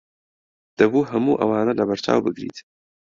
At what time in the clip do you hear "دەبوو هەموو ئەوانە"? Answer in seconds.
0.77-1.73